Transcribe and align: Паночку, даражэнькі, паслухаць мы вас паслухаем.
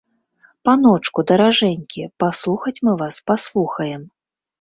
Паночку, 0.67 1.19
даражэнькі, 1.31 2.01
паслухаць 2.23 2.73
мы 2.87 2.91
вас 3.03 3.15
паслухаем. 3.29 4.01